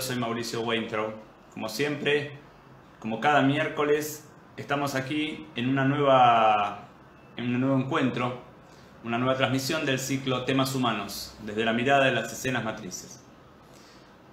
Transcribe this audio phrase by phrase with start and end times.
[0.00, 1.12] soy Mauricio Weintraub.
[1.52, 2.32] Como siempre,
[2.98, 6.88] como cada miércoles, estamos aquí en, una nueva,
[7.36, 8.40] en un nuevo encuentro,
[9.04, 13.22] una nueva transmisión del ciclo Temas Humanos, desde la mirada de las escenas matrices.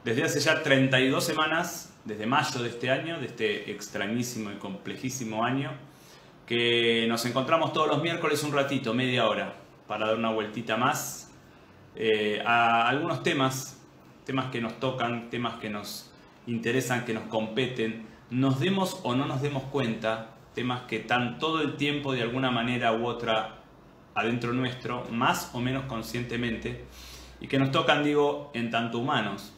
[0.04, 5.44] Desde hace ya 32 semanas, desde mayo de este año, de este extrañísimo y complejísimo
[5.44, 5.72] año,
[6.46, 9.54] que nos encontramos todos los miércoles un ratito, media hora,
[9.86, 11.32] para dar una vueltita más
[11.96, 13.77] eh, a algunos temas,
[14.28, 16.12] temas que nos tocan, temas que nos
[16.46, 21.62] interesan, que nos competen, nos demos o no nos demos cuenta, temas que están todo
[21.62, 23.56] el tiempo de alguna manera u otra
[24.16, 26.84] adentro nuestro, más o menos conscientemente,
[27.40, 29.54] y que nos tocan, digo, en tanto humanos,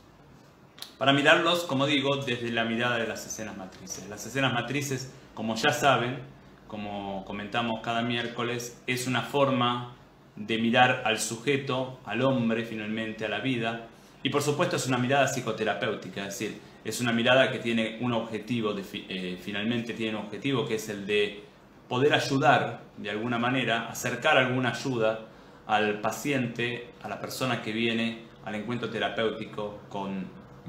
[1.00, 4.08] para mirarlos, como digo, desde la mirada de las escenas matrices.
[4.08, 6.20] Las escenas matrices, como ya saben,
[6.68, 9.96] como comentamos cada miércoles, es una forma
[10.36, 13.88] de mirar al sujeto, al hombre finalmente, a la vida.
[14.22, 18.14] Y por supuesto es una mirada psicoterapéutica, es decir, es una mirada que tiene un
[18.14, 21.44] objetivo, de, eh, finalmente tiene un objetivo que es el de
[21.88, 25.28] poder ayudar de alguna manera, acercar alguna ayuda
[25.68, 30.26] al paciente, a la persona que viene al encuentro terapéutico con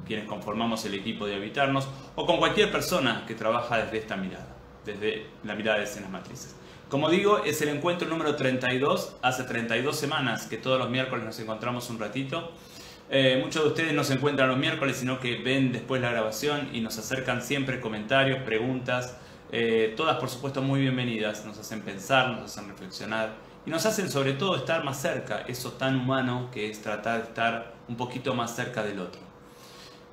[0.06, 4.48] quienes conformamos el equipo de Habitarnos o con cualquier persona que trabaja desde esta mirada,
[4.84, 6.56] desde la mirada de escenas matrices.
[6.89, 9.17] Como digo, es el encuentro número 32.
[9.23, 12.53] Hace 32 semanas que todos los miércoles nos encontramos un ratito.
[13.12, 16.69] Eh, muchos de ustedes no se encuentran los miércoles, sino que ven después la grabación
[16.72, 19.16] y nos acercan siempre comentarios, preguntas.
[19.50, 21.44] Eh, todas, por supuesto, muy bienvenidas.
[21.44, 23.34] Nos hacen pensar, nos hacen reflexionar
[23.66, 27.28] y nos hacen sobre todo estar más cerca, eso tan humano que es tratar de
[27.28, 29.20] estar un poquito más cerca del otro.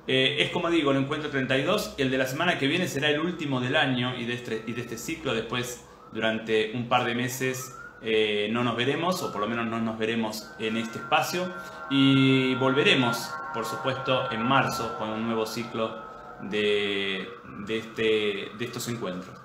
[0.08, 3.20] Eh, es como digo, el encuentro 32, el de la semana que viene será el
[3.20, 5.34] último del año y de este, y de este ciclo.
[5.34, 9.80] Después durante un par de meses eh, no nos veremos, o por lo menos no
[9.80, 11.52] nos veremos en este espacio,
[11.90, 16.02] y volveremos, por supuesto, en marzo con un nuevo ciclo
[16.42, 17.28] de,
[17.68, 19.36] este, de estos encuentros.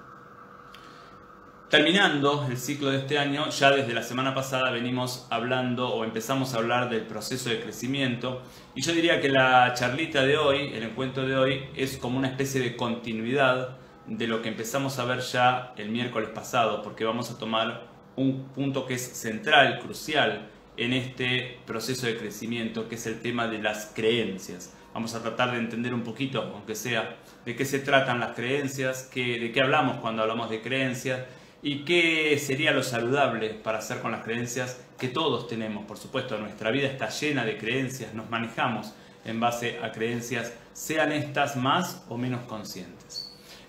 [1.74, 6.54] Terminando el ciclo de este año, ya desde la semana pasada venimos hablando o empezamos
[6.54, 8.44] a hablar del proceso de crecimiento
[8.76, 12.28] y yo diría que la charlita de hoy, el encuentro de hoy, es como una
[12.28, 17.32] especie de continuidad de lo que empezamos a ver ya el miércoles pasado, porque vamos
[17.32, 23.06] a tomar un punto que es central, crucial en este proceso de crecimiento, que es
[23.06, 24.74] el tema de las creencias.
[24.94, 27.16] Vamos a tratar de entender un poquito, aunque sea,
[27.46, 31.22] de qué se tratan las creencias, de qué hablamos cuando hablamos de creencias
[31.64, 35.86] y qué sería lo saludable para hacer con las creencias que todos tenemos.
[35.86, 38.94] Por supuesto, nuestra vida está llena de creencias, nos manejamos
[39.26, 43.23] en base a creencias, sean estas más o menos conscientes.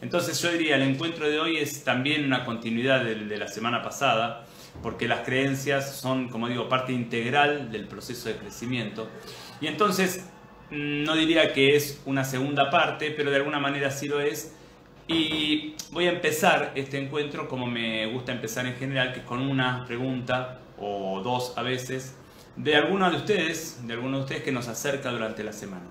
[0.04, 4.44] Entonces yo diría, el encuentro de hoy es también una continuidad de, la semana pasada,
[4.82, 9.08] porque las creencias son, como digo, parte integral del proceso de crecimiento.
[9.62, 10.28] Y entonces
[10.70, 14.54] no diría que es una segunda parte, pero de alguna manera sí lo es.
[15.08, 19.40] Y voy a empezar este encuentro como me gusta empezar en general, que es con
[19.40, 22.14] una pregunta o dos a veces
[22.56, 25.86] de alguno de ustedes, de alguno de ustedes que nos acerca durante la semana.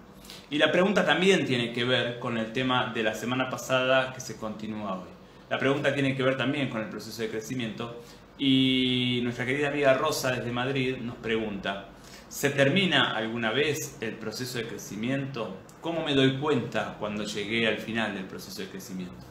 [0.53, 4.21] Y la pregunta también tiene que ver con el tema de la semana pasada que
[4.21, 5.09] se continúa hoy.
[5.49, 8.03] La pregunta tiene que ver también con el proceso de crecimiento
[8.37, 11.89] y nuestra querida amiga Rosa desde Madrid nos pregunta,
[12.29, 15.57] ¿se termina alguna vez el proceso de crecimiento?
[15.81, 19.25] ¿Cómo me doy cuenta cuando llegué al final del proceso de crecimiento?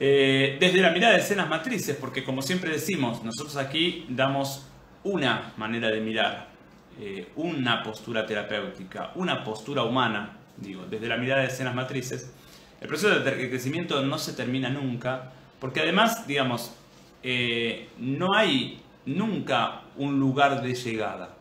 [0.00, 4.66] Eh, desde la mirada de escenas matrices, porque como siempre decimos, nosotros aquí damos
[5.04, 6.57] una manera de mirar,
[6.98, 12.32] eh, una postura terapéutica, una postura humana, digo, desde la mirada de escenas matrices,
[12.80, 16.74] el proceso de crecimiento no se termina nunca, porque además, digamos,
[17.22, 21.34] eh, no hay nunca un lugar de llegada.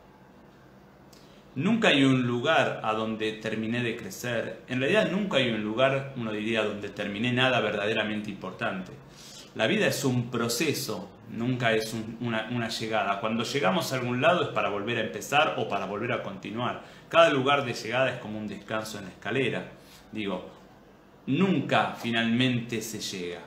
[1.56, 4.62] Nunca hay un lugar a donde terminé de crecer.
[4.68, 8.92] En realidad nunca hay un lugar, uno diría, donde terminé nada verdaderamente importante.
[9.56, 13.20] La vida es un proceso, nunca es una, llegada.
[13.20, 16.84] Cuando llegamos a algún lado es para volver a empezar o para volver a continuar.
[17.10, 19.72] Cada lugar de llegada es como un descanso en la escalera.
[20.12, 20.50] Digo,
[21.26, 23.42] nunca finalmente se llega.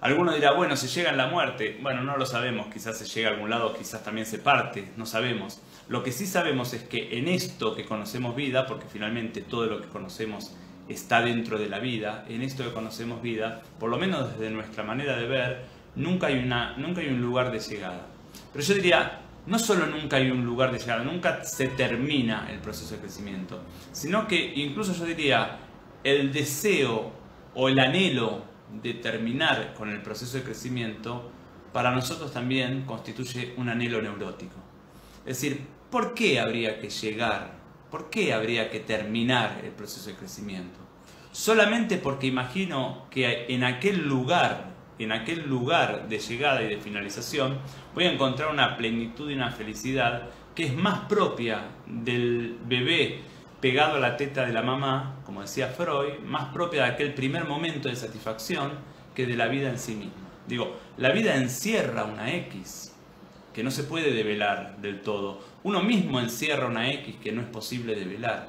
[0.00, 1.78] Alguno dirá, bueno, se llega en la muerte.
[1.82, 5.06] Bueno, no lo sabemos, quizás se llega a algún lado, quizás también se parte, no
[5.06, 5.60] sabemos.
[5.88, 9.80] Lo que sí sabemos es que en esto que conocemos vida, porque finalmente todo lo
[9.80, 10.54] que conocemos
[10.88, 14.84] está dentro de la vida, en esto que conocemos vida, por lo menos desde nuestra
[14.84, 15.64] manera de ver,
[15.98, 18.06] nunca hay, una, nunca hay un lugar de llegada.
[18.52, 22.58] Pero yo diría, no solo nunca hay un lugar de llegada, nunca se termina el
[22.60, 23.62] proceso de crecimiento,
[23.92, 25.58] sino que incluso yo diría,
[26.04, 27.12] el deseo
[27.54, 28.44] o el anhelo
[28.82, 31.30] de terminar con el proceso de crecimiento,
[31.72, 34.56] para nosotros también constituye un anhelo neurótico.
[35.26, 37.58] Es decir, ¿por qué habría que llegar?
[37.90, 40.78] ¿Por qué habría que terminar el proceso de crecimiento?
[41.32, 47.58] Solamente porque imagino que en aquel lugar, en aquel lugar de llegada y de finalización,
[47.94, 53.20] voy a encontrar una plenitud y una felicidad que es más propia del bebé
[53.60, 57.44] pegado a la teta de la mamá, como decía Freud, más propia de aquel primer
[57.44, 58.72] momento de satisfacción
[59.14, 60.28] que de la vida en sí misma.
[60.46, 62.94] Digo, la vida encierra una X
[63.52, 65.40] que no se puede develar del todo.
[65.64, 68.48] Uno mismo encierra una X que no es posible develar.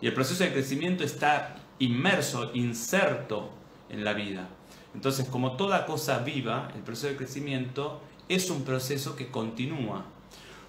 [0.00, 3.50] Y el proceso de crecimiento está inmerso, inserto
[3.90, 4.48] en la vida.
[4.94, 10.04] Entonces, como toda cosa viva, el proceso de crecimiento es un proceso que continúa.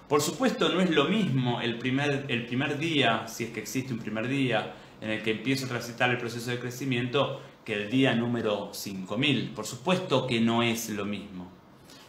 [0.08, 3.92] Por supuesto, no es lo mismo el primer, el primer día, si es que existe
[3.92, 7.90] un primer día, en el que empiezo a transitar el proceso de crecimiento, que el
[7.90, 9.50] día número 5000.
[9.50, 11.48] Por supuesto que no es lo mismo.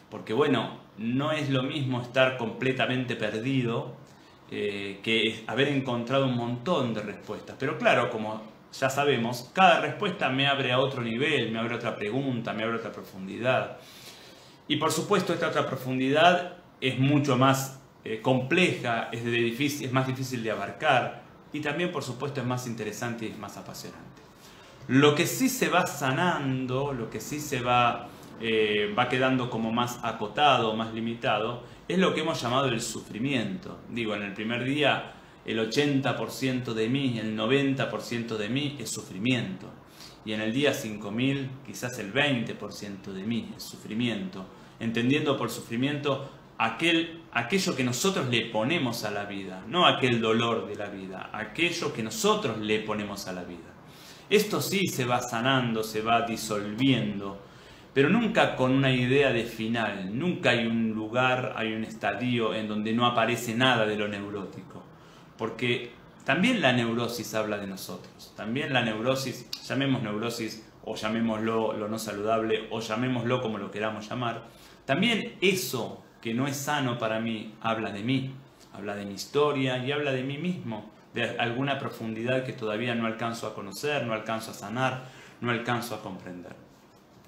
[0.09, 3.95] Porque bueno, no es lo mismo estar completamente perdido
[4.49, 7.55] eh, que haber encontrado un montón de respuestas.
[7.57, 8.41] Pero claro, como
[8.79, 12.77] ya sabemos, cada respuesta me abre a otro nivel, me abre otra pregunta, me abre
[12.77, 13.77] otra profundidad.
[14.67, 20.07] Y por supuesto esta otra profundidad es mucho más eh, compleja, es, difícil, es más
[20.07, 21.21] difícil de abarcar
[21.53, 24.21] y también por supuesto es más interesante y es más apasionante.
[24.87, 28.07] Lo que sí se va sanando, lo que sí se va,
[28.39, 33.79] eh, va quedando como más acotado, más limitado, es lo que hemos llamado el sufrimiento.
[33.89, 35.13] Digo, en el primer día
[35.45, 39.67] el 80% de mí, el 90% de mí es sufrimiento.
[40.23, 44.45] Y en el día 5000 quizás el 20% de mí es sufrimiento.
[44.79, 46.29] Entendiendo por sufrimiento
[46.59, 51.31] aquel, aquello que nosotros le ponemos a la vida, no aquel dolor de la vida,
[51.33, 53.57] aquello que nosotros le ponemos a la vida.
[54.29, 57.41] Esto sí se va sanando, se va disolviendo,
[57.93, 62.67] pero nunca con una idea de final, nunca hay un lugar, hay un estadio en
[62.67, 64.70] donde no aparece nada de lo neurótico
[65.41, 65.89] porque
[66.23, 71.97] también la neurosis habla de nosotros, también la neurosis, llamemos neurosis o llamémoslo lo no
[71.97, 74.43] saludable o llamémoslo como lo queramos llamar,
[74.85, 78.35] también eso que no es sano para mí habla de mí,
[78.71, 83.07] habla de mi historia y habla de mí mismo, de alguna profundidad que todavía no
[83.07, 85.05] alcanzo a conocer, no alcanzo a sanar,
[85.41, 86.55] no alcanzo a comprender.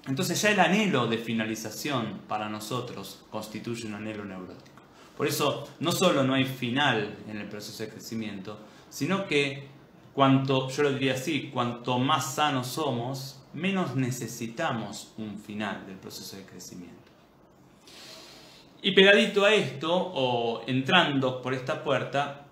[0.06, 4.73] Entonces ya el anhelo de finalización para nosotros constituye un anhelo neurótico.
[5.16, 8.58] Por eso no solo no hay final en el proceso de crecimiento,
[8.90, 9.68] sino que
[10.12, 16.36] cuanto, yo lo diría así, cuanto más sanos somos, menos necesitamos un final del proceso
[16.36, 16.94] de crecimiento.
[18.82, 22.44] Y pegadito a esto, o entrando por esta puerta,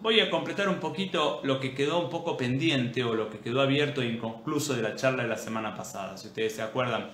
[0.00, 3.62] voy a completar un poquito lo que quedó un poco pendiente o lo que quedó
[3.62, 6.18] abierto e inconcluso de la charla de la semana pasada.
[6.18, 7.08] Si ustedes se acuerdan,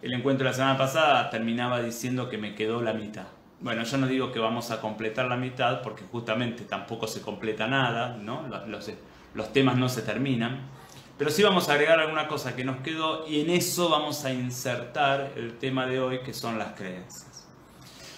[0.00, 3.26] el encuentro de la semana pasada terminaba diciendo que me quedó la mitad.
[3.62, 7.68] Bueno, yo no digo que vamos a completar la mitad porque justamente tampoco se completa
[7.68, 8.48] nada, ¿no?
[8.66, 10.62] los, temas no se terminan,
[11.16, 14.32] pero sí vamos a agregar alguna cosa que nos quedó y en eso vamos a
[14.32, 17.46] insertar el tema de hoy que son las creencias.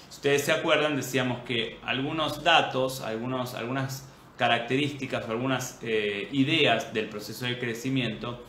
[0.08, 4.08] Si ustedes se acuerdan, decíamos que algunos datos, algunos, algunas
[4.38, 8.42] características o algunas eh, ideas del proceso de crecimiento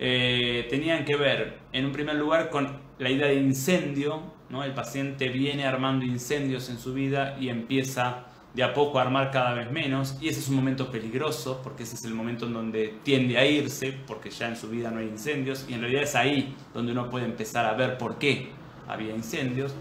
[0.00, 5.28] eh, tenían que ver, en un primer lugar, con la idea de incendio el paciente
[5.28, 9.70] viene armando incendios en su vida y empieza de a poco a armar cada vez
[9.70, 13.38] menos y ese es un momento peligroso porque ese es el momento en donde tiende
[13.38, 16.54] a irse porque ya en su vida no hay incendios y en realidad es ahí
[16.74, 18.50] donde uno puede empezar a ver por qué
[18.88, 19.72] había incendios.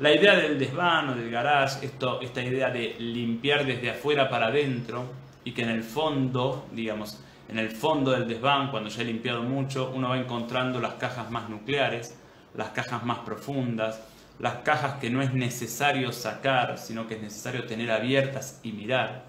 [0.00, 5.04] La idea del desván o del garage, esta idea de limpiar desde afuera para adentro
[5.44, 9.42] y que en el fondo, digamos, en el fondo del desván, cuando ya he limpiado
[9.42, 12.19] mucho, uno va encontrando las cajas más nucleares
[12.56, 14.00] las cajas más profundas,
[14.38, 19.24] las cajas que no es necesario sacar, sino que es necesario tener abiertas y mirar.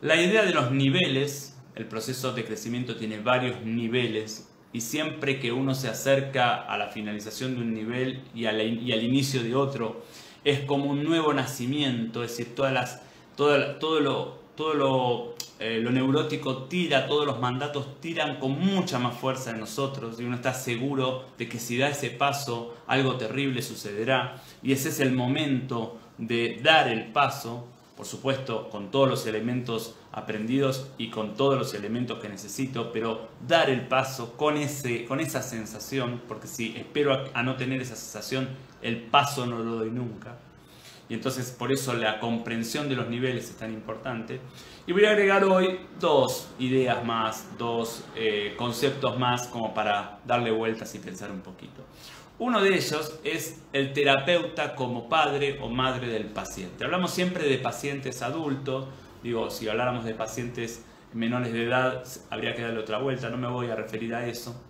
[0.00, 5.52] La idea de los niveles, el proceso de crecimiento tiene varios niveles y siempre que
[5.52, 10.04] uno se acerca a la finalización de un nivel y, al inicio de otro,
[10.42, 13.00] es como un nuevo nacimiento, es decir, todas las,
[13.36, 13.56] todo,
[14.00, 19.50] lo todo lo, eh, lo, neurótico tira, todos los mandatos tiran con mucha más fuerza
[19.50, 24.42] en nosotros y uno está seguro de que si da ese paso algo terrible sucederá.
[24.62, 29.94] Y ese es el momento de dar el paso, por supuesto con todos los elementos
[30.10, 35.20] aprendidos y con todos los elementos que necesito, pero dar el paso con, ese, con
[35.20, 38.48] esa sensación, porque si espero a no tener esa sensación,
[38.82, 40.36] el paso no lo doy nunca
[41.08, 44.40] y entonces por eso la comprensión de los niveles es tan importante.
[44.86, 50.50] Y voy a agregar hoy dos ideas más, dos eh, conceptos más como para darle
[50.50, 51.82] vueltas y pensar un poquito.
[52.38, 56.84] Uno de ellos es el terapeuta como padre o madre del paciente.
[56.84, 58.86] Hablamos siempre de pacientes adultos,
[59.22, 63.46] digo, si habláramos de pacientes menores de edad, habría que darle otra vuelta, no me
[63.46, 64.60] voy a referir a eso.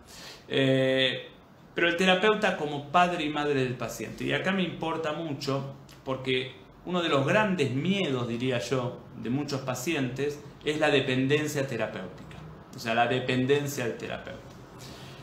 [0.46, 1.30] Eh,
[1.74, 4.24] pero el terapeuta como padre y madre del paciente.
[4.24, 5.74] Y acá me importa mucho
[6.04, 6.52] porque
[6.86, 12.36] uno de los grandes miedos, diría yo, de muchos pacientes es la dependencia terapéutica.
[12.74, 14.40] O sea, la dependencia del terapeuta.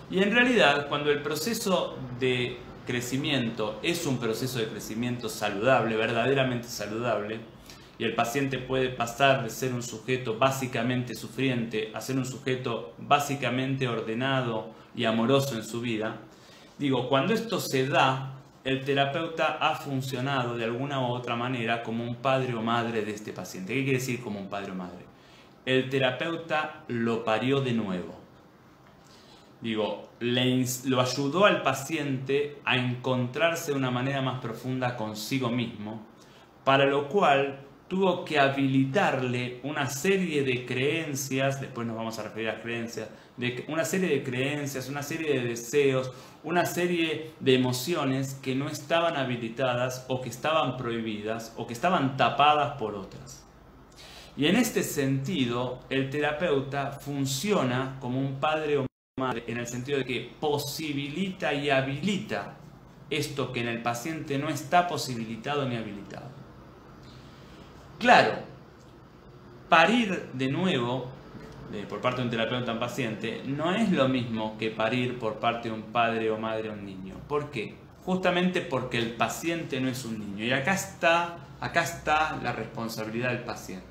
[0.10, 6.68] Y en realidad, cuando el proceso de crecimiento es un proceso de crecimiento saludable, verdaderamente
[6.68, 7.40] saludable,
[7.98, 12.94] y el paciente puede pasar de ser un sujeto básicamente sufriente a ser un sujeto
[12.98, 16.18] básicamente ordenado y amoroso en su vida,
[16.80, 22.04] digo, cuando esto se da, el terapeuta ha funcionado de alguna u otra manera como
[22.04, 23.74] un padre o madre de este paciente.
[23.74, 25.06] ¿Qué quiere decir como un padre o madre?
[25.66, 28.20] El terapeuta lo parió de nuevo.
[29.62, 36.02] Digo, lo ayudó al paciente a encontrarse de una manera más profunda consigo mismo,
[36.64, 37.60] para lo cual
[37.92, 43.66] tuvo que habilitarle una serie de creencias, después nos vamos a referir a creencias, de
[43.68, 46.10] una serie de creencias, una serie de deseos,
[46.46, 52.16] una serie de emociones que no estaban habilitadas o que estaban prohibidas o que estaban
[52.16, 53.46] tapadas por otras.
[54.38, 58.86] Y en este sentido, el terapeuta funciona como un padre o
[59.20, 62.56] madre en el sentido de que posibilita y habilita
[63.10, 66.31] esto que en el paciente no está posibilitado ni habilitado.
[68.02, 68.34] Claro,
[69.70, 71.08] parir de nuevo
[71.88, 75.70] por parte de un terapeuta en paciente no es lo mismo que parir por parte
[75.70, 77.14] de un padre o madre a un niño.
[77.28, 77.76] ¿Por qué?
[78.04, 80.44] Justamente porque el paciente no es un niño.
[80.44, 83.86] Y acá está, acá está la responsabilidad del paciente.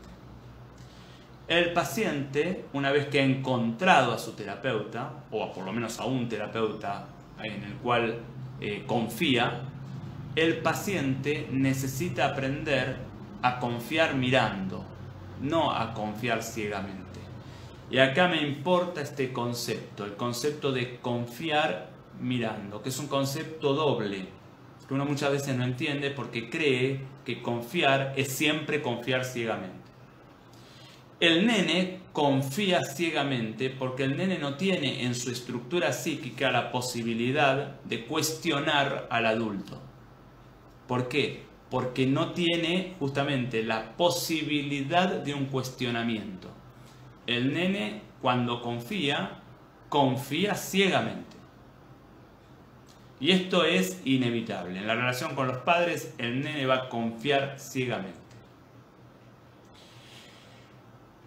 [1.47, 6.05] El paciente, una vez que ha encontrado a su terapeuta, o por lo menos a
[6.05, 7.07] un terapeuta
[7.41, 8.19] en el cual
[8.61, 9.61] eh, confía,
[10.35, 13.10] el paciente necesita aprender
[13.43, 14.85] a confiar mirando,
[15.41, 17.21] no a confiar ciegamente.
[17.91, 23.75] Y acá me importa este concepto, el concepto de confiar mirando, que es un concepto
[23.75, 24.29] doble,
[24.87, 29.79] que uno muchas veces no entiende porque cree que confiar es siempre confiar ciegamente.
[31.21, 37.81] El nene confía ciegamente porque el nene no tiene en su estructura psíquica la posibilidad
[37.83, 39.79] de cuestionar al adulto.
[40.89, 41.50] ¿Por qué?
[41.71, 46.49] Porque no tiene justamente la posibilidad de un cuestionamiento.
[47.27, 49.39] El nene cuando confía,
[49.89, 51.37] confía ciegamente.
[53.21, 54.79] Y esto es inevitable.
[54.79, 58.19] En la relación con los padres, el nene va a confiar ciegamente.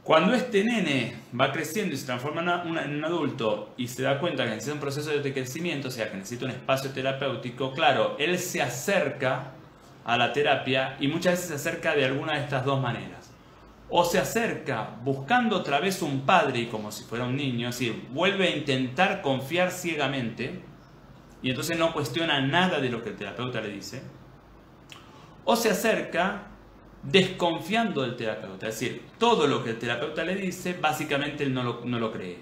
[0.04, 4.44] Cuando este nene va creciendo y se transforma en un adulto y se da cuenta
[4.44, 8.38] que necesita un proceso de crecimiento, o sea, que necesita un espacio terapéutico, claro, él
[8.38, 9.54] se acerca
[10.06, 13.32] a la terapia y muchas veces se acerca de alguna de estas dos maneras.
[13.90, 17.80] O se acerca buscando otra vez un padre y como si fuera un niño, es
[17.80, 20.64] decir, vuelve a intentar confiar ciegamente
[21.42, 24.02] y entonces no cuestiona nada de lo que el terapeuta le dice.
[25.46, 26.48] O se acerca
[27.04, 31.64] desconfiando del terapeuta, es decir, todo lo que el terapeuta le dice, básicamente él no
[31.64, 32.40] lo, no lo cree.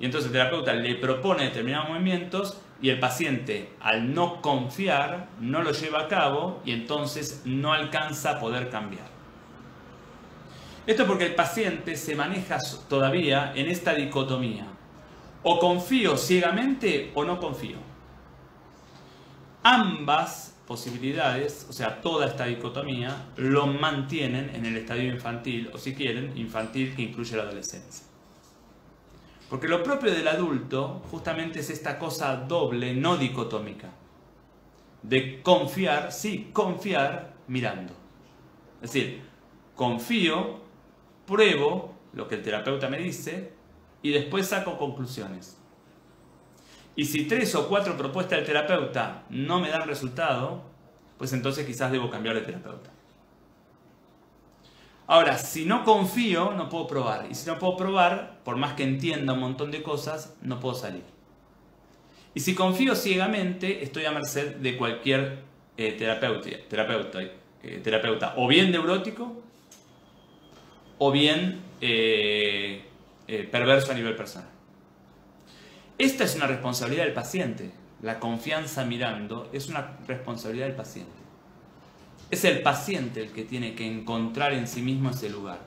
[0.00, 5.62] Y entonces el terapeuta le propone determinados movimientos y el paciente, al no confiar, no
[5.62, 9.06] lo lleva a cabo y entonces no alcanza a poder cambiar.
[10.86, 14.66] Esto porque el paciente se maneja todavía en esta dicotomía.
[15.42, 17.78] O confío ciegamente o no confío.
[19.62, 25.94] Ambas posibilidades, o sea, toda esta dicotomía, lo mantienen en el estadio infantil, o si
[25.94, 28.06] quieren, infantil que incluye la adolescencia.
[29.48, 33.90] Porque lo propio del adulto justamente es esta cosa doble, no dicotómica.
[35.02, 37.92] De confiar, sí, confiar mirando.
[38.82, 39.22] Es decir,
[39.76, 40.60] confío,
[41.26, 43.52] pruebo lo que el terapeuta me dice
[44.02, 45.58] y después saco conclusiones.
[46.96, 50.62] Y si tres o cuatro propuestas del terapeuta no me dan resultado,
[51.18, 52.95] pues entonces quizás debo cambiar de terapeuta.
[55.06, 57.26] Ahora, si no confío, no puedo probar.
[57.30, 60.74] Y si no puedo probar, por más que entienda un montón de cosas, no puedo
[60.74, 61.04] salir.
[62.34, 65.38] Y si confío ciegamente, estoy a merced de cualquier
[65.76, 69.42] eh, terapeuta, eh, terapeuta, o bien neurótico,
[70.98, 72.84] o bien eh,
[73.50, 74.50] perverso a nivel personal.
[75.98, 77.70] Esta es una responsabilidad del paciente.
[78.02, 81.25] La confianza mirando es una responsabilidad del paciente.
[82.30, 85.60] Es el paciente el que tiene que encontrar en sí mismo ese lugar.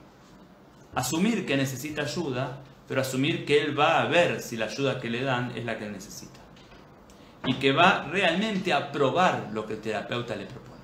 [0.93, 5.09] Asumir que necesita ayuda, pero asumir que él va a ver si la ayuda que
[5.09, 6.39] le dan es la que necesita.
[7.45, 10.81] y que va realmente a probar lo que el terapeuta le propone.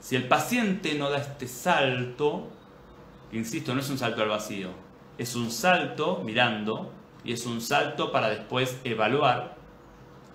[0.00, 2.48] Si el paciente no da este salto,
[3.30, 4.70] insisto, no es un salto al vacío,
[5.18, 6.92] es un salto mirando
[7.24, 9.56] y es un salto para después evaluar.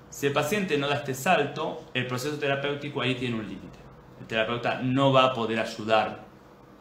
[0.09, 3.86] Si el paciente no da este salto, el proceso terapéutico ahí tiene un límite.
[4.19, 6.25] El terapeuta no va a poder ayudar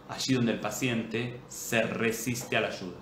[0.08, 2.96] allí donde el paciente se resiste a la ayuda.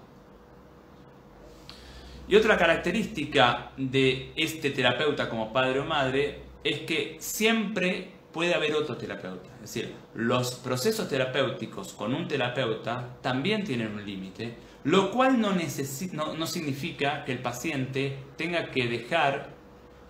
[2.27, 8.75] Y otra característica de este terapeuta como padre o madre es que siempre puede haber
[8.75, 9.51] otro terapeuta.
[9.63, 16.47] Es decir, los procesos terapéuticos con un terapeuta también tienen un límite, lo cual no,
[16.47, 19.51] significa que el paciente tenga que dejar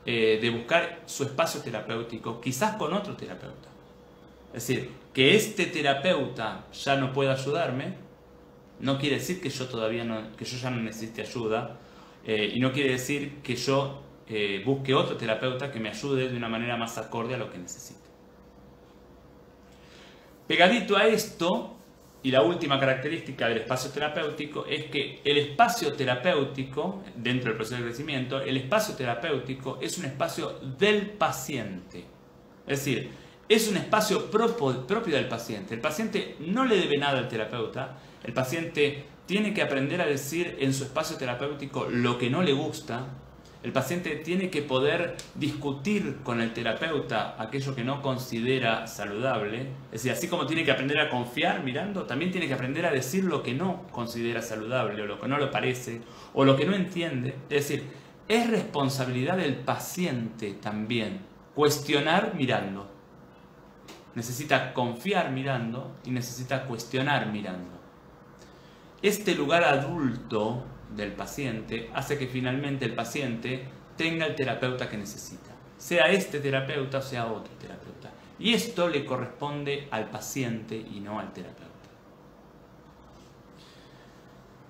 [0.07, 3.74] eh, de buscar su espacio terapéutico, quizás con otro terapeuta.
[4.55, 7.95] Es decir, que este terapeuta ya no pueda ayudarme,
[8.79, 11.81] no quiere decir que yo todavía no, que yo ya no necesite ayuda,
[12.25, 16.37] eh, y no quiere decir que yo eh, busque otro terapeuta que me ayude de
[16.37, 18.01] una manera más acorde a lo que necesite.
[20.47, 21.77] Pegadito a esto,
[22.23, 27.77] y la última característica del espacio terapéutico es que el espacio terapéutico, dentro del proceso
[27.77, 32.05] de crecimiento, el espacio terapéutico es un espacio del paciente.
[32.67, 33.24] Es decir,
[33.55, 35.75] es un espacio propio del paciente.
[35.75, 40.57] El paciente no le debe nada al terapeuta, el paciente tiene que aprender a decir
[40.61, 43.07] en su espacio terapéutico lo que no le gusta.
[43.63, 49.69] El paciente tiene que poder discutir con el terapeuta aquello que no considera saludable.
[49.87, 52.91] Es decir, así como tiene que aprender a confiar mirando, también tiene que aprender a
[52.91, 56.03] decir lo que no considera saludable o lo que no le parece
[56.35, 57.37] o lo que no entiende.
[57.49, 57.85] Es decir,
[58.29, 61.21] es responsabilidad del paciente también
[61.55, 62.94] cuestionar mirando.
[64.15, 67.81] Necesita confiar mirando y necesita cuestionar mirando.
[69.03, 73.65] Este lugar adulto del paciente hace que finalmente el paciente
[73.97, 78.13] tenga el terapeuta que necesita, sea este terapeuta o sea otro terapeuta.
[78.39, 81.75] Y esto le corresponde al paciente y no al terapeuta.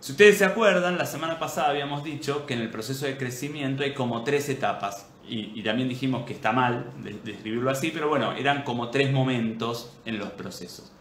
[0.00, 3.84] Si ustedes se acuerdan, la semana pasada habíamos dicho que en el proceso de crecimiento
[3.84, 5.06] hay como tres etapas.
[5.26, 6.90] Y, también dijimos que está mal
[7.24, 10.92] describirlo así, pero bueno, eran como tres momentos en los procesos.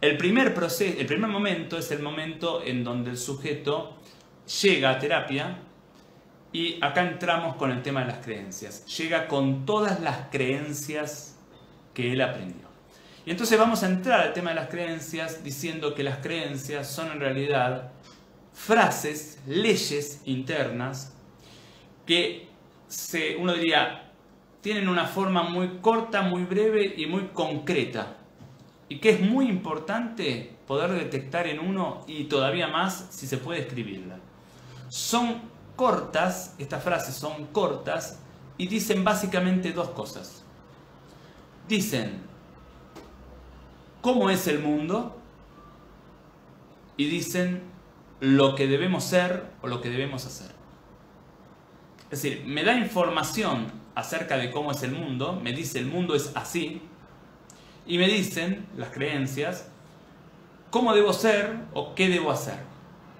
[0.00, 3.96] El primer, proceso, el primer momento es el momento en donde el sujeto
[4.62, 5.58] llega a terapia
[6.52, 8.84] y acá entramos con el tema de las creencias.
[8.98, 11.38] Llega con todas las creencias
[11.94, 12.68] que él aprendió.
[13.24, 17.12] Y entonces vamos a entrar al tema de las creencias diciendo que las creencias son
[17.12, 17.92] en realidad
[18.52, 21.12] frases, leyes internas
[22.06, 22.49] que
[22.90, 24.10] se, uno diría
[24.60, 28.18] tienen una forma muy corta, muy breve y muy concreta
[28.88, 33.60] y que es muy importante poder detectar en uno y todavía más si se puede
[33.60, 34.18] escribirla.
[34.88, 35.40] Son
[35.76, 38.18] cortas, estas frases son cortas
[38.58, 40.44] y dicen básicamente dos cosas.
[41.68, 42.20] Dicen
[44.02, 45.16] cómo es el mundo
[46.96, 47.62] y dicen
[48.18, 50.59] lo que debemos ser o lo que debemos hacer.
[52.10, 56.14] Es decir, me da información acerca de cómo es el mundo, me dice el mundo
[56.14, 56.82] es así,
[57.86, 59.68] y me dicen las creencias
[60.70, 62.58] cómo debo ser o qué debo hacer.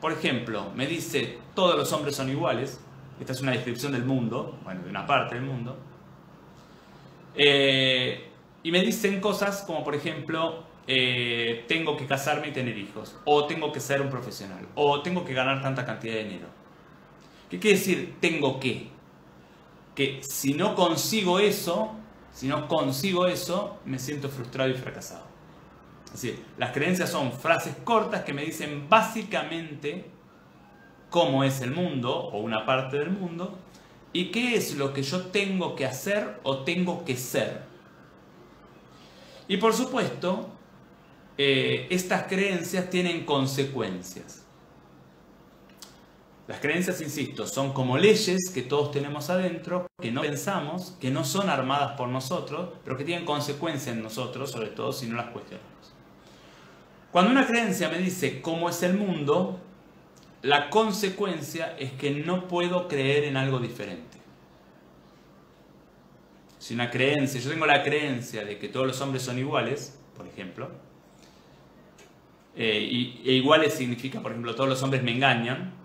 [0.00, 2.81] Por ejemplo, me dice todos los hombres son iguales.
[3.20, 5.76] Esta es una descripción del mundo, bueno, de una parte del mundo.
[7.35, 8.29] Eh,
[8.62, 13.46] y me dicen cosas como, por ejemplo, eh, tengo que casarme y tener hijos, o
[13.46, 16.60] tengo que ser un profesional, o tengo que ganar tanta cantidad de dinero.
[17.51, 18.89] ¿Qué quiere decir tengo que?
[19.95, 21.91] Que si no consigo eso,
[22.33, 25.25] si no consigo eso, me siento frustrado y fracasado.
[26.15, 30.07] Es las creencias son frases cortas que me dicen básicamente
[31.09, 33.59] cómo es el mundo o una parte del mundo
[34.13, 37.63] y qué es lo que yo tengo que hacer o tengo que ser.
[39.49, 40.49] Y por supuesto,
[41.37, 44.45] eh, estas creencias tienen consecuencias.
[46.51, 51.25] Las creencias, insisto, son como leyes que todos tenemos adentro, que no pensamos, que no
[51.25, 55.27] son armadas por nosotros, pero que tienen consecuencias en nosotros, sobre todo si no las
[55.27, 55.95] cuestionamos.
[57.13, 59.61] Cuando una creencia me dice cómo es el mundo,
[60.43, 64.19] la consecuencia es que no puedo creer en algo diferente.
[66.59, 70.27] Si una creencia, yo tengo la creencia de que todos los hombres son iguales, por
[70.27, 70.69] ejemplo,
[72.57, 75.79] eh, y, e iguales significa, por ejemplo, todos los hombres me engañan,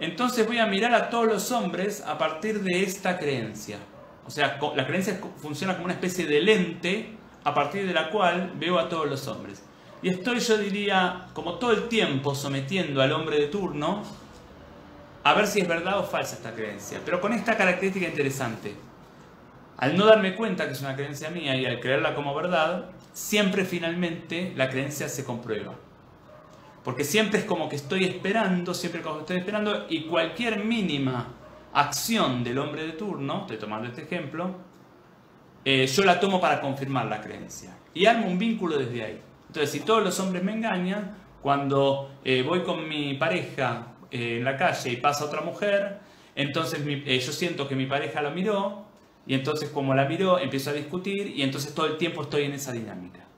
[0.00, 3.78] entonces voy a mirar a todos los hombres a partir de esta creencia.
[4.26, 7.10] O sea, la creencia funciona como una especie de lente
[7.44, 9.62] a partir de la cual veo a todos los hombres.
[10.02, 14.02] Y estoy, yo diría, como todo el tiempo sometiendo al hombre de turno
[15.22, 18.74] a ver si es verdad o falsa esta creencia, pero con esta característica interesante.
[19.76, 23.64] Al no darme cuenta que es una creencia mía y al creerla como verdad, siempre
[23.64, 25.74] finalmente la creencia se comprueba.
[26.84, 31.34] Porque siempre es como que estoy esperando, siempre como que estoy esperando y cualquier mínima
[31.72, 34.54] acción del hombre de turno, estoy tomando este ejemplo,
[35.64, 37.76] eh, yo la tomo para confirmar la creencia.
[37.92, 39.20] Y armo un vínculo desde ahí.
[39.48, 44.44] Entonces, si todos los hombres me engañan, cuando eh, voy con mi pareja eh, en
[44.44, 45.98] la calle y pasa otra mujer,
[46.34, 48.84] entonces yo siento que mi pareja la miró
[49.26, 52.52] y entonces como la miró empiezo a discutir y entonces todo el tiempo estoy en
[52.52, 53.29] esa dinámica.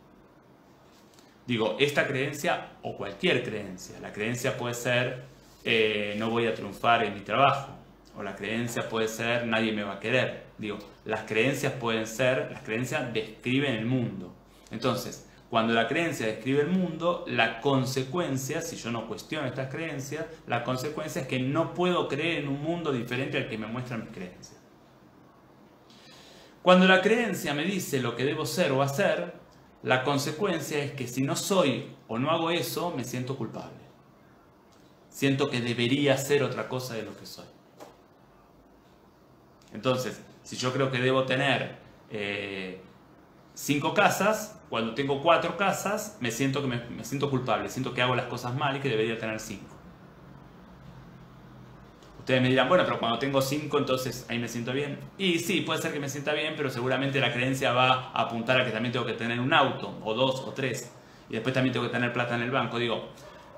[1.47, 5.25] Digo, esta creencia o cualquier creencia, la creencia puede ser
[6.19, 7.73] no voy a triunfar en mi trabajo,
[8.17, 10.45] o la creencia puede ser nadie me va a querer.
[10.59, 14.35] Digo, las creencias pueden ser, las creencias describen el mundo.
[14.71, 20.25] Entonces, cuando la creencia describe el mundo, la consecuencia, si yo no cuestiono estas creencias,
[20.47, 24.05] la consecuencia es que no puedo creer en un mundo diferente al que me muestran
[24.05, 24.59] mis creencias.
[26.63, 29.35] Cuando la creencia me dice lo que debo ser o hacer,
[29.83, 33.83] la consecuencia es que si no soy o no hago eso, me siento culpable.
[35.09, 37.47] Siento que debería ser otra cosa de lo que soy.
[39.73, 41.79] Entonces, si yo creo que debo tener
[42.11, 42.81] eh,
[43.55, 48.15] cinco casas, cuando tengo cuatro casas, me siento, que me, siento culpable, siento que hago
[48.15, 49.72] las cosas mal y que debería tener cinco.
[52.23, 54.99] Ustedes me dirán, bueno, pero cuando tengo cinco, entonces ahí me siento bien.
[55.19, 58.61] Y sí, puede ser que me sienta bien, pero seguramente la creencia va a apuntar
[58.61, 60.93] a que también tengo que tener un auto, o dos, o tres.
[61.29, 62.79] Y después también tengo que tener plata en el banco.
[62.79, 63.09] Digo,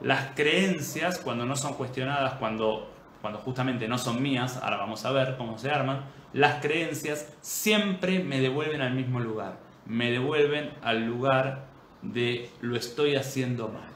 [0.00, 5.10] las creencias, cuando no son cuestionadas, cuando cuando justamente no son mías, ahora vamos a
[5.10, 11.06] ver cómo se arman, las creencias siempre me devuelven al mismo lugar, me devuelven al
[11.06, 11.64] lugar
[12.02, 13.93] de lo estoy haciendo mal.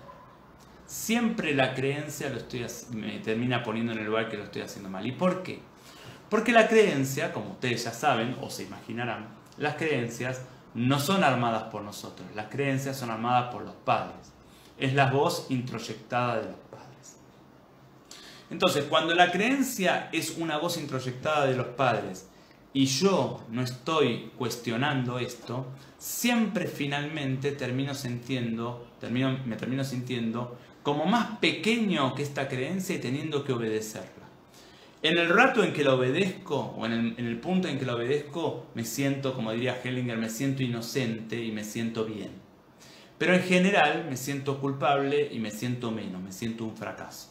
[0.88, 4.90] Siempre la creencia lo estoy, me termina poniendo en el lugar que lo estoy haciendo
[4.90, 5.06] mal.
[5.06, 5.60] ¿Y por qué?
[6.28, 10.42] Porque la creencia, como ustedes ya saben o se imaginarán, las creencias
[10.74, 14.32] no son armadas por nosotros, las creencias son armadas por los padres.
[14.76, 16.58] Es la voz introyectada de los
[18.50, 22.28] entonces, cuando la creencia es una voz introyectada de los padres
[22.72, 25.66] y yo no estoy cuestionando esto,
[25.98, 32.98] siempre finalmente termino sintiendo, termino, me termino sintiendo como más pequeño que esta creencia y
[32.98, 34.18] teniendo que obedecerla.
[35.00, 38.66] En el rato en que la obedezco, o en el, punto en que la obedezco,
[38.74, 42.32] me siento, como diría Hellinger, me siento inocente y me siento bien.
[43.16, 47.30] Pero en general me siento culpable y me siento menos, me siento un fracaso.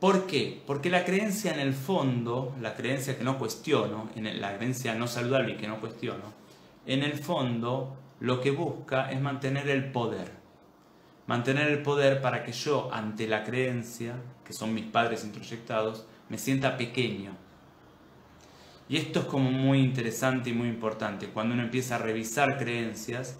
[0.00, 0.62] ¿Por qué?
[0.66, 5.06] Porque la creencia en el fondo, la creencia que no cuestiono, en la creencia no
[5.06, 6.34] saludable y que no cuestiono,
[6.84, 10.45] en el fondo lo que busca es mantener el poder.
[11.26, 16.38] Mantener el poder para que yo, ante la creencia, que son mis padres introyectados, me
[16.38, 17.36] sienta pequeño.
[18.88, 21.28] Y esto es como muy interesante y muy importante.
[21.28, 23.38] Cuando uno empieza a revisar creencias,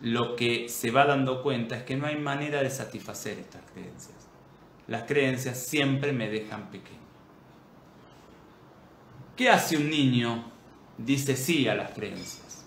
[0.00, 4.28] lo que se va dando cuenta es que no hay manera de satisfacer estas creencias
[4.88, 6.98] las creencias siempre me dejan pequeño.
[9.36, 10.50] ¿Qué hace un niño?
[10.96, 12.66] Dice sí a las creencias.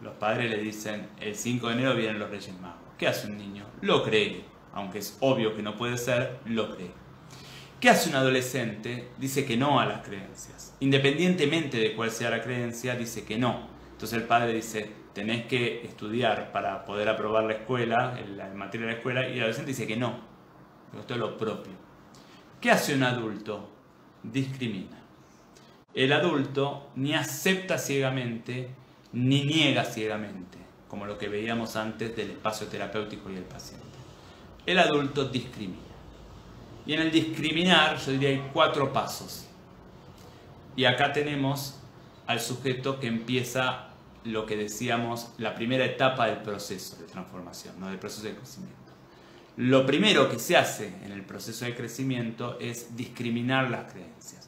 [0.00, 2.81] Los padres le dicen, el 5 de enero vienen los Reyes Magos.
[2.98, 3.66] ¿Qué hace un niño?
[3.80, 6.90] Lo cree, aunque es obvio que no puede ser, lo cree.
[7.80, 9.08] ¿Qué hace un adolescente?
[9.18, 10.76] Dice que no a las creencias.
[10.80, 13.68] Independientemente de cuál sea la creencia, dice que no.
[13.90, 18.92] Entonces el padre dice, tenés que estudiar para poder aprobar la escuela, la materia de
[18.92, 20.20] la escuela, y el adolescente dice que no,
[20.98, 21.72] esto es lo propio.
[22.60, 23.68] ¿Qué hace un adulto?
[24.22, 25.02] Discrimina.
[25.94, 28.70] El adulto ni acepta ciegamente
[29.12, 30.58] ni niega ciegamente,
[30.92, 33.86] como lo que veíamos antes del espacio terapéutico y el paciente.
[34.66, 35.80] El adulto discrimina.
[36.84, 39.46] Y en el discriminar yo diría hay cuatro pasos.
[40.76, 41.78] Y acá tenemos
[42.26, 43.86] al sujeto que empieza
[44.24, 47.88] lo que decíamos, la primera etapa del proceso de transformación, ¿no?
[47.88, 48.76] del proceso de crecimiento.
[49.56, 54.46] Lo primero que se hace en el proceso de crecimiento es discriminar las creencias.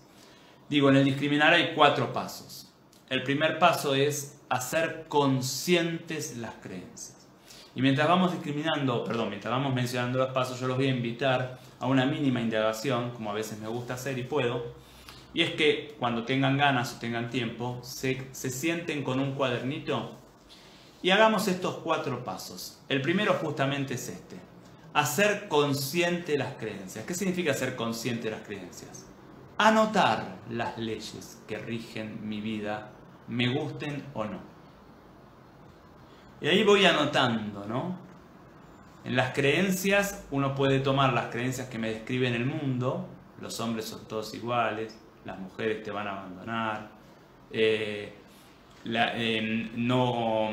[0.68, 2.70] Digo, en el discriminar hay cuatro pasos.
[3.08, 7.26] El primer paso es hacer conscientes las creencias.
[7.74, 11.58] Y mientras vamos discriminando, perdón, mientras vamos mencionando los pasos, yo los voy a invitar
[11.80, 14.74] a una mínima indagación, como a veces me gusta hacer y puedo.
[15.32, 20.12] Y es que cuando tengan ganas o tengan tiempo, se, se sienten con un cuadernito
[21.02, 22.80] y hagamos estos cuatro pasos.
[22.88, 24.54] El primero justamente es este
[24.94, 27.04] hacer consciente las creencias.
[27.04, 29.04] ¿Qué significa ser consciente de las creencias?
[29.58, 32.92] Anotar las leyes que rigen mi vida,
[33.28, 34.38] me gusten o no.
[36.40, 37.96] Y ahí voy anotando, ¿no?
[39.04, 43.06] En las creencias uno puede tomar las creencias que me describen el mundo,
[43.40, 46.88] los hombres son todos iguales, las mujeres te van a abandonar,
[47.50, 48.14] eh,
[48.84, 50.50] em, no,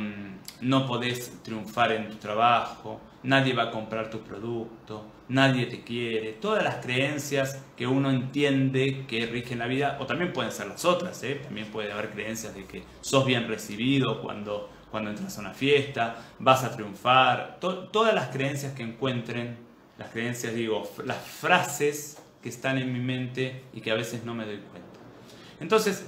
[0.62, 6.34] no podés triunfar en tu trabajo, nadie va a comprar tu producto, nadie te quiere,
[6.34, 10.84] todas las creencias que uno entiende que rigen la vida, o también pueden ser las
[10.84, 11.39] otras, ¿eh?
[11.41, 16.17] también puede haber creencias de que sos bien recibido cuando, cuando entras a una fiesta,
[16.39, 19.58] vas a triunfar, todas las creencias que encuentren,
[19.98, 24.34] las creencias digo, las frases que están en mi mente y que a veces no
[24.34, 25.00] me doy cuenta.
[25.62, 26.06] Entonces,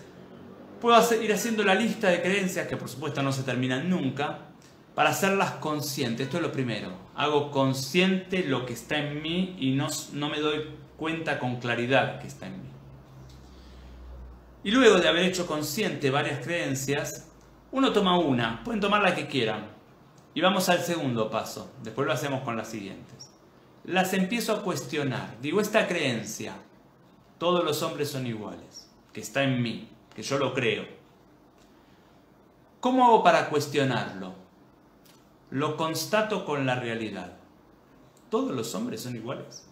[0.81, 4.52] puedo ir haciendo la lista de creencias que por supuesto no se terminan nunca,
[4.95, 6.27] para hacerlas conscientes.
[6.27, 6.89] Esto es lo primero.
[7.15, 12.19] Hago consciente lo que está en mí y no, no me doy cuenta con claridad
[12.19, 12.69] que está en mí.
[14.63, 17.29] Y luego de haber hecho consciente varias creencias,
[17.71, 19.65] uno toma una, pueden tomar la que quieran.
[20.33, 23.31] Y vamos al segundo paso, después lo hacemos con las siguientes.
[23.83, 25.37] Las empiezo a cuestionar.
[25.41, 26.53] Digo, esta creencia,
[27.37, 30.85] todos los hombres son iguales, que está en mí, que yo lo creo.
[32.79, 34.42] ¿Cómo hago para cuestionarlo?
[35.53, 37.33] Lo constato con la realidad.
[38.31, 39.69] Todos los hombres son iguales.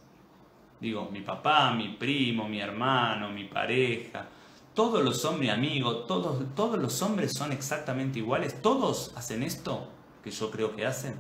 [0.80, 4.28] Digo, mi papá, mi primo, mi hermano, mi pareja,
[4.76, 8.62] todos los hombres, amigos, todos, todos los hombres son exactamente iguales.
[8.62, 9.88] Todos hacen esto
[10.24, 11.16] que yo creo que hacen.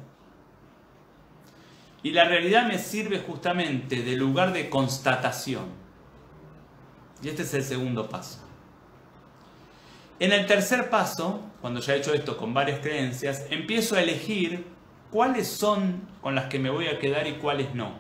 [2.03, 5.65] Y la realidad me sirve justamente de lugar de constatación.
[7.23, 8.50] Y este es el segundo paso.
[10.21, 14.67] En el tercer paso, cuando ya he hecho esto con varias creencias, empiezo a elegir
[15.09, 17.93] cuáles son con las que me voy a quedar y cuáles no.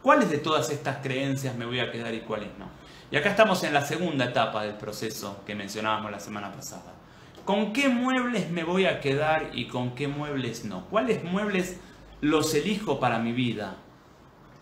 [0.00, 2.64] ¿Cuáles de todas estas creencias me voy a quedar y cuáles no?
[3.10, 6.94] Y acá estamos en la segunda etapa del proceso que mencionábamos la semana pasada.
[7.44, 10.86] ¿Con qué muebles me voy a quedar y con qué muebles no?
[10.86, 11.78] ¿Cuáles muebles
[12.22, 13.76] los elijo para mi vida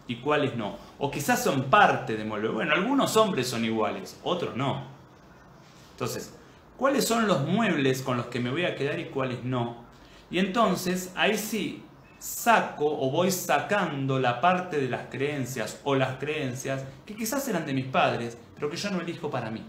[0.08, 0.78] y cuáles no?
[0.98, 2.50] O quizás son parte de muebles.
[2.50, 4.97] Bueno, algunos hombres son iguales, otros no.
[5.98, 6.32] Entonces,
[6.76, 9.84] ¿cuáles son los muebles con los que me voy a quedar y cuáles no?
[10.30, 11.82] Y entonces ahí sí
[12.20, 17.66] saco o voy sacando la parte de las creencias o las creencias que quizás eran
[17.66, 19.64] de mis padres, pero que yo no elijo para mí.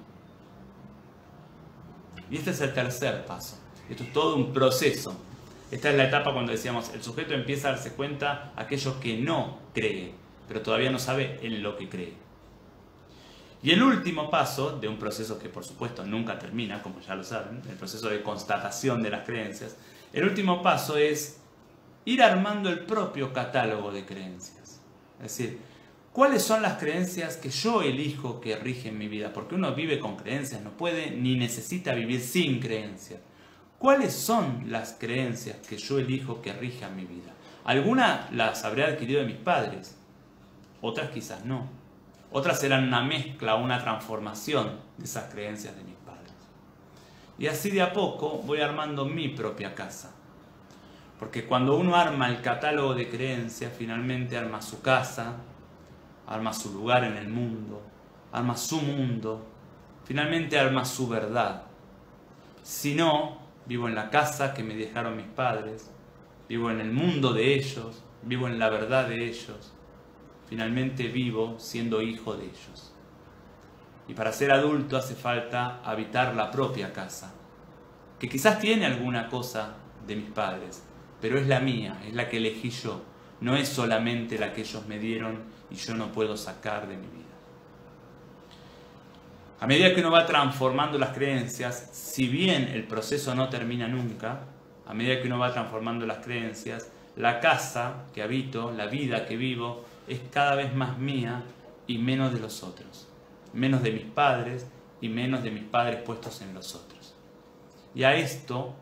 [2.29, 3.57] Y este es el tercer paso.
[3.89, 5.19] Esto es todo un proceso.
[5.71, 9.57] Esta es la etapa cuando decíamos, el sujeto empieza a darse cuenta aquello que no
[9.73, 10.13] cree,
[10.47, 12.28] pero todavía no sabe en lo que cree.
[13.61, 17.23] Y el último paso de un proceso que por supuesto nunca termina, como ya lo
[17.23, 19.75] saben, el proceso de constatación de las creencias,
[20.13, 21.39] el último paso es
[22.05, 24.79] ir armando el propio catálogo de creencias.
[25.17, 25.59] Es decir,
[26.13, 29.33] ¿cuáles son las creencias que yo elijo que rigen mi vida?
[29.33, 33.19] Porque uno vive con creencias, no puede ni necesita vivir sin creencias.
[33.77, 37.33] ¿Cuáles son las creencias que yo elijo que rijan mi vida?
[37.65, 39.97] Algunas las habré adquirido de mis padres,
[40.81, 41.78] otras quizás no.
[42.31, 46.33] Otras eran una mezcla, una transformación de esas creencias de mis padres.
[47.37, 50.11] Y así de a poco voy armando mi propia casa.
[51.17, 55.37] Porque cuando uno arma el catálogo de creencias, finalmente arma su casa,
[56.27, 57.81] arma su lugar en el mundo,
[58.31, 59.45] arma su mundo,
[60.05, 61.63] finalmente arma su verdad.
[62.61, 65.91] Si no, vivo en la casa que me dejaron mis padres,
[66.47, 69.73] vivo en el mundo de ellos, vivo en la verdad de ellos,
[70.49, 72.93] finalmente vivo siendo hijo de ellos.
[74.07, 77.33] Y para ser adulto hace falta habitar la propia casa,
[78.17, 79.75] que quizás tiene alguna cosa
[80.07, 80.83] de mis padres,
[81.21, 83.03] pero es la mía, es la que elegí yo,
[83.41, 87.07] no es solamente la que ellos me dieron y yo no puedo sacar de mi
[87.07, 87.19] vida.
[89.61, 94.45] A medida que uno va transformando las creencias, si bien el proceso no termina nunca,
[94.87, 99.37] a medida que uno va transformando las creencias, la casa que habito, la vida que
[99.37, 101.43] vivo, es cada vez más mía
[101.87, 103.07] y menos de los otros,
[103.53, 104.65] menos de mis padres
[104.99, 107.15] y menos de mis padres puestos en los otros.
[107.95, 108.75] Y a esto,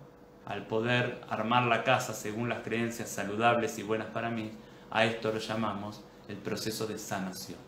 [0.45, 4.51] al poder armar la casa según las creencias saludables y buenas para mí,
[4.89, 7.59] a esto lo llamamos el proceso de sanación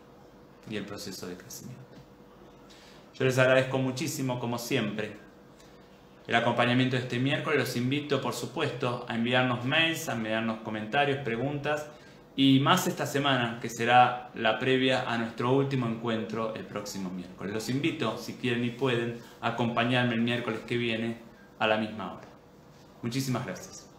[0.68, 1.80] y el proceso de crecimiento.
[3.18, 5.16] Yo les agradezco muchísimo, como siempre,
[6.26, 7.58] el acompañamiento de este miércoles.
[7.58, 11.86] Los invito, por supuesto, a enviarnos mails, a enviarnos comentarios, preguntas
[12.36, 17.52] y más esta semana, que será la previa a nuestro último encuentro el próximo miércoles.
[17.52, 21.18] Los invito, si quieren y pueden, a acompañarme el miércoles que viene
[21.58, 22.28] a la misma hora.
[23.02, 23.89] Muchísimas gracias.